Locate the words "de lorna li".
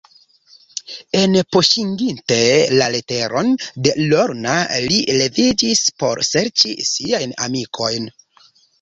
3.89-5.01